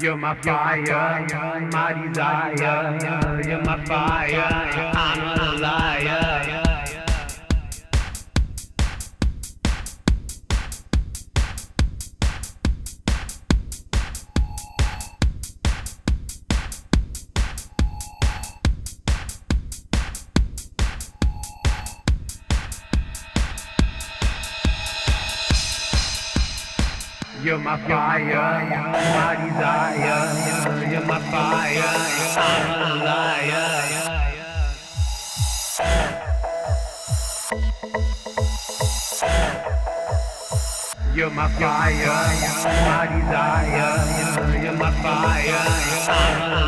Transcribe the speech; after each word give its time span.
You're 0.00 0.16
my 0.16 0.34
fire, 0.40 1.26
my 1.70 2.06
desire. 2.08 3.42
You're 3.46 3.62
my 3.62 3.84
fire, 3.84 4.92
I'm 4.94 5.38
a 5.38 5.60
liar. 5.60 6.39
You're 27.42 27.56
my 27.56 27.78
fire, 27.88 28.68
my 29.16 29.34
desire. 29.48 30.90
You're 30.90 31.06
my 31.06 31.18
fire, 31.30 31.96
I'm 32.36 32.68
a 32.70 33.04
liar. 33.04 33.80
You're 41.14 41.30
my 41.30 41.48
fire, 41.48 42.26
my 42.86 43.06
desire. 43.16 43.94
You're 44.62 44.72
my 44.74 44.90
fire, 45.02 45.64
I'm 46.08 46.42
a 46.42 46.44
liar. 46.44 46.59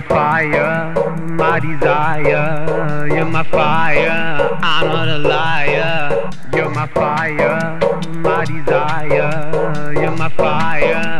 my 0.00 0.08
fire, 0.08 0.94
my 1.20 1.60
desire. 1.60 3.06
You're 3.08 3.26
my 3.26 3.42
fire, 3.42 4.58
I'm 4.62 4.86
not 4.86 5.08
a 5.08 5.18
liar. 5.18 6.30
You're 6.54 6.70
my 6.70 6.86
fire, 6.86 7.78
my 8.08 8.44
desire. 8.44 9.92
You're 9.92 10.16
my 10.16 10.28
fire. 10.30 11.19